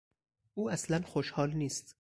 [0.53, 1.89] او اصلا خوشحال نیست.